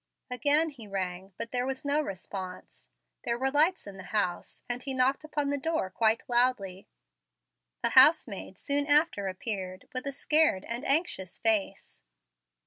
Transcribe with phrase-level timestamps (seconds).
[0.31, 2.89] Again he rang, but there was no response.
[3.23, 6.87] There were lights in the house, and he knocked upon the door quite loudly.
[7.83, 12.01] A housemaid soon after appeared, with a scared and anxious face.